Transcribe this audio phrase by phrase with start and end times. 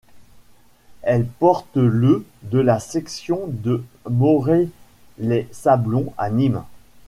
[1.03, 6.63] Elle porte le de la section de Moret-Les-Sablons à Nîmes.